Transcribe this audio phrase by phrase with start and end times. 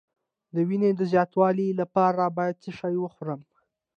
[0.53, 3.41] د وینې د زیاتوالي لپاره باید څه شی وخورم؟